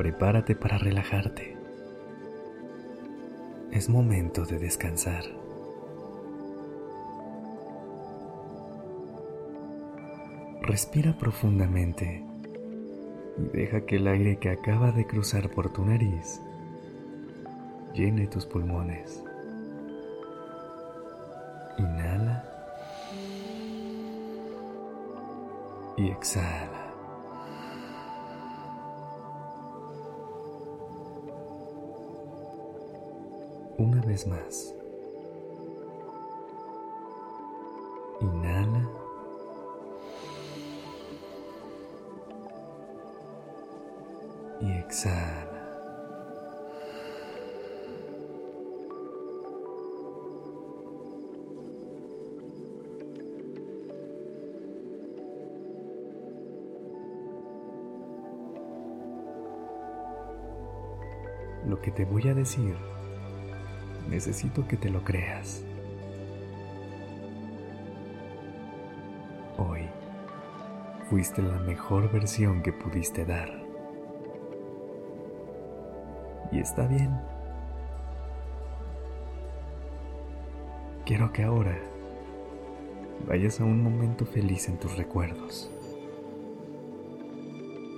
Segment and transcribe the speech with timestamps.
[0.00, 1.58] Prepárate para relajarte.
[3.70, 5.24] Es momento de descansar.
[10.62, 12.24] Respira profundamente
[13.36, 16.40] y deja que el aire que acaba de cruzar por tu nariz
[17.92, 19.22] llene tus pulmones.
[21.76, 22.42] Inhala
[25.98, 26.79] y exhala.
[33.80, 34.74] Una vez más.
[38.20, 38.86] Inhala.
[44.60, 45.46] Y exhala.
[61.64, 62.76] Lo que te voy a decir,
[64.10, 65.64] necesito que te lo creas.
[69.56, 69.88] Hoy
[71.08, 73.48] fuiste la mejor versión que pudiste dar.
[76.52, 77.16] Y está bien.
[81.06, 81.78] Quiero que ahora
[83.26, 85.70] vayas a un momento feliz en tus recuerdos.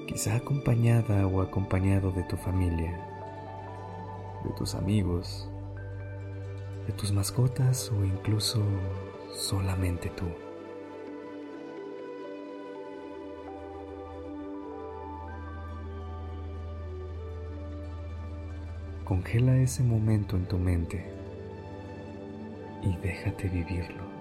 [0.06, 3.08] Quizá acompañada o acompañado de tu familia
[4.44, 5.48] de tus amigos,
[6.86, 8.62] de tus mascotas o incluso
[9.34, 10.26] solamente tú.
[19.04, 21.12] Congela ese momento en tu mente
[22.82, 24.11] y déjate vivirlo.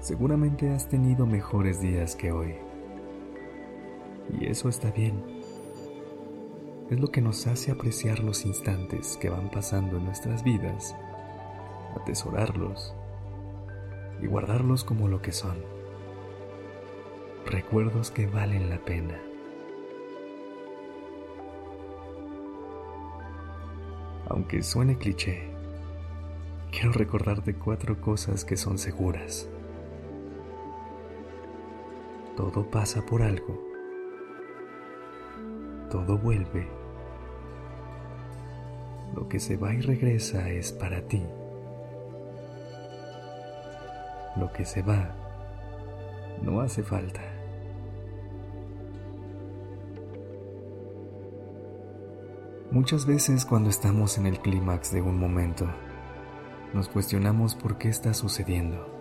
[0.00, 2.54] Seguramente has tenido mejores días que hoy.
[4.38, 5.22] Y eso está bien.
[6.88, 10.96] Es lo que nos hace apreciar los instantes que van pasando en nuestras vidas,
[12.00, 12.94] atesorarlos
[14.22, 15.58] y guardarlos como lo que son.
[17.44, 19.20] Recuerdos que valen la pena.
[24.28, 25.50] Aunque suene cliché,
[26.70, 29.48] quiero recordarte cuatro cosas que son seguras.
[32.38, 33.58] Todo pasa por algo.
[35.90, 36.68] Todo vuelve.
[39.12, 41.20] Lo que se va y regresa es para ti.
[44.36, 45.16] Lo que se va
[46.40, 47.22] no hace falta.
[52.70, 55.66] Muchas veces cuando estamos en el clímax de un momento,
[56.72, 58.97] nos cuestionamos por qué está sucediendo.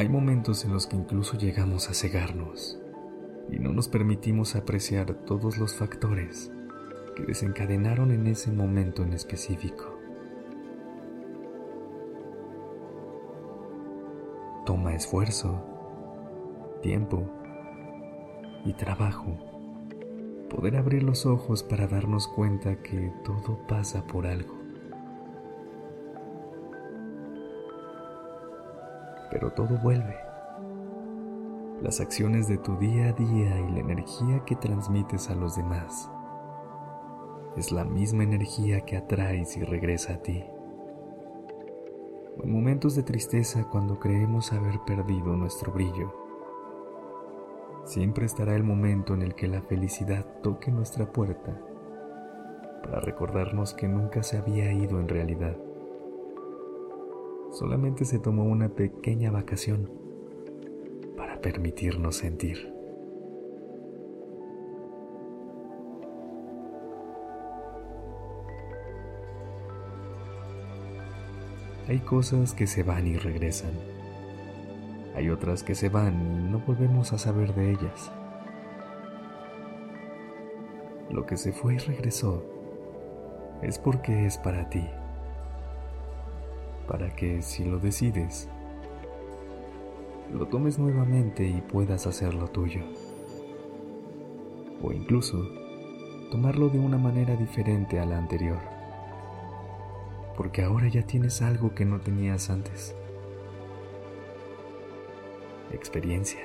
[0.00, 2.80] Hay momentos en los que incluso llegamos a cegarnos
[3.50, 6.50] y no nos permitimos apreciar todos los factores
[7.14, 9.94] que desencadenaron en ese momento en específico.
[14.64, 15.62] Toma esfuerzo,
[16.80, 17.30] tiempo
[18.64, 19.36] y trabajo
[20.48, 24.59] poder abrir los ojos para darnos cuenta que todo pasa por algo.
[29.30, 30.16] Pero todo vuelve.
[31.82, 36.10] Las acciones de tu día a día y la energía que transmites a los demás
[37.56, 40.44] es la misma energía que atraes y regresa a ti.
[42.42, 46.14] En momentos de tristeza cuando creemos haber perdido nuestro brillo,
[47.84, 51.60] siempre estará el momento en el que la felicidad toque nuestra puerta
[52.82, 55.56] para recordarnos que nunca se había ido en realidad
[57.50, 59.90] solamente se tomó una pequeña vacación
[61.16, 62.72] para permitirnos sentir.
[71.88, 73.72] Hay cosas que se van y regresan.
[75.16, 76.14] Hay otras que se van
[76.46, 78.12] y no volvemos a saber de ellas.
[81.10, 82.44] Lo que se fue y regresó
[83.60, 84.88] es porque es para ti
[86.90, 88.48] para que, si lo decides,
[90.32, 92.82] lo tomes nuevamente y puedas hacerlo tuyo.
[94.82, 95.40] O incluso,
[96.32, 98.58] tomarlo de una manera diferente a la anterior.
[100.36, 102.96] Porque ahora ya tienes algo que no tenías antes.
[105.70, 106.40] Experiencia.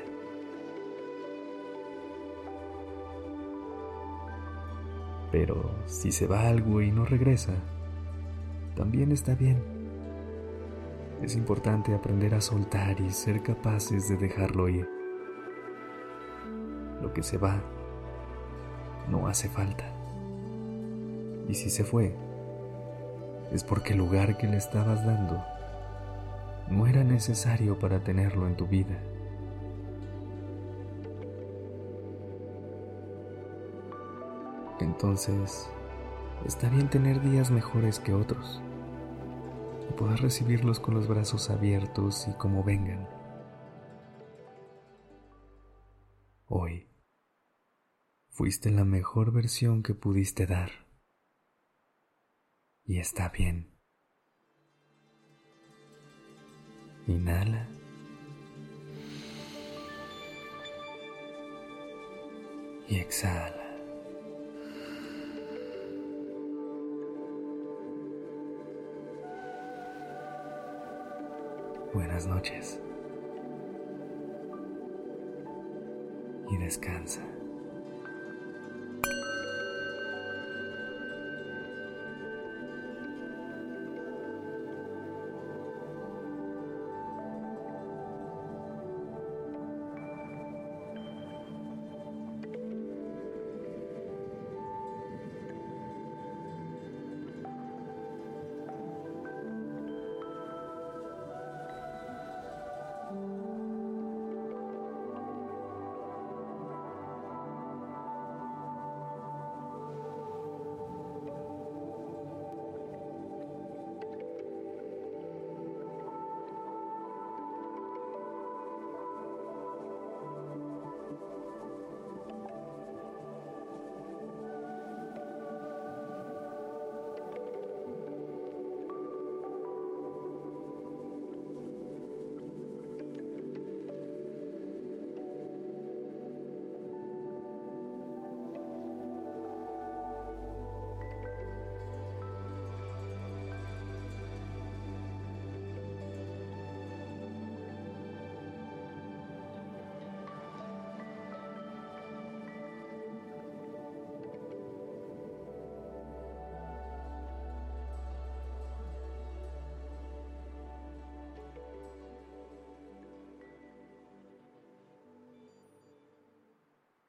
[5.32, 7.56] Pero si se va algo y no regresa,
[8.76, 9.75] también está bien.
[11.22, 14.88] Es importante aprender a soltar y ser capaces de dejarlo ir.
[17.02, 17.62] Lo que se va
[19.10, 19.86] no hace falta.
[21.48, 22.16] Y si se fue,
[23.52, 25.44] es porque el lugar que le estabas dando
[26.70, 28.98] no era necesario para tenerlo en tu vida.
[34.80, 35.70] Entonces,
[36.46, 38.62] está bien tener días mejores que otros
[39.96, 43.08] poder recibirlos con los brazos abiertos y como vengan.
[46.48, 46.88] Hoy
[48.30, 50.72] fuiste la mejor versión que pudiste dar.
[52.84, 53.72] Y está bien.
[57.08, 57.68] Inhala.
[62.88, 63.65] Y exhala.
[71.96, 72.78] Buenas noches.
[76.52, 77.22] Y descansa.